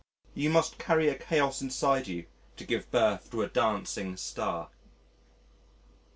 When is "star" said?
4.17-4.71